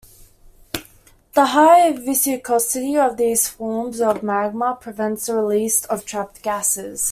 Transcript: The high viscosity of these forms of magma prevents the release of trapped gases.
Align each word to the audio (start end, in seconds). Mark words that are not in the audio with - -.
The 1.35 1.45
high 1.45 1.91
viscosity 1.91 2.97
of 2.97 3.17
these 3.17 3.47
forms 3.47 4.01
of 4.01 4.23
magma 4.23 4.75
prevents 4.81 5.27
the 5.27 5.35
release 5.35 5.85
of 5.85 6.05
trapped 6.05 6.41
gases. 6.41 7.09